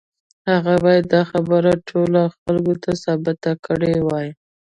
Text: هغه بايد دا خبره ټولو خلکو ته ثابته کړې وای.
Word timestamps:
هغه 0.51 0.73
بايد 0.83 1.03
دا 1.15 1.21
خبره 1.31 1.71
ټولو 1.89 2.21
خلکو 2.39 2.73
ته 2.83 2.91
ثابته 3.03 3.51
کړې 3.65 3.93
وای. 4.07 4.27